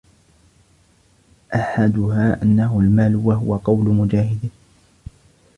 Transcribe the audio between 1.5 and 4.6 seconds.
أَحَدُهَا أَنَّهُ الْمَالُ وَهُوَ قَوْلُ مُجَاهِدٍ